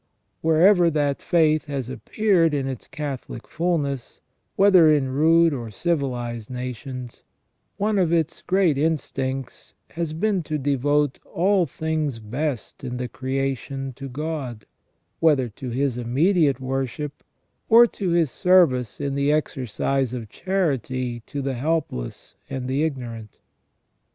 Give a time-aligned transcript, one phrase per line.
[0.41, 4.19] Wherever that faith has appeared in its Catholic fulness,
[4.55, 7.21] whether in rude or civilised nations,
[7.77, 13.93] one of its great instincts has been to devote all things best in the creation
[13.93, 14.65] to God,
[15.19, 17.23] whether to His immediate worship,
[17.69, 23.37] or to His service in the exercise of charity to the helpless and the ignorant.